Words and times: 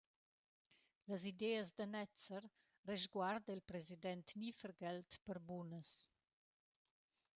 Las 1.09 1.23
ideas 1.33 1.67
da 1.77 1.85
Netzer 1.87 2.43
resguarda 2.91 3.51
il 3.57 3.67
president 3.69 4.25
Nievergelt 4.39 5.11
per 5.25 5.37
bunas. 5.47 5.91